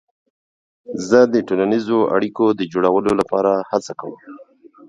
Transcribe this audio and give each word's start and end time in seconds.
زه 1.07 1.19
د 1.33 1.35
ټولنیزو 1.47 1.97
اړیکو 2.15 2.45
د 2.59 2.61
جوړولو 2.73 3.11
لپاره 3.19 3.51
هڅه 3.71 3.91
کوم. 3.99 4.15